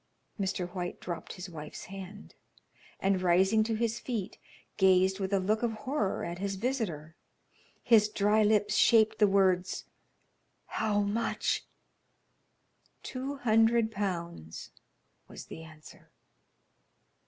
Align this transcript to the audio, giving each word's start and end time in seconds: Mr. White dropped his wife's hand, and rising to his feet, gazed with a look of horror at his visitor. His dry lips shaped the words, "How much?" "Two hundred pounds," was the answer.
Mr. 0.39 0.67
White 0.73 0.99
dropped 0.99 1.33
his 1.33 1.47
wife's 1.47 1.83
hand, 1.85 2.33
and 2.99 3.21
rising 3.21 3.63
to 3.63 3.75
his 3.75 3.99
feet, 3.99 4.39
gazed 4.77 5.19
with 5.19 5.31
a 5.31 5.39
look 5.39 5.61
of 5.61 5.73
horror 5.85 6.25
at 6.25 6.39
his 6.39 6.55
visitor. 6.55 7.15
His 7.83 8.09
dry 8.09 8.41
lips 8.41 8.73
shaped 8.75 9.19
the 9.19 9.27
words, 9.27 9.85
"How 10.65 11.01
much?" 11.01 11.65
"Two 13.03 13.35
hundred 13.35 13.91
pounds," 13.91 14.71
was 15.27 15.45
the 15.45 15.61
answer. 15.61 16.09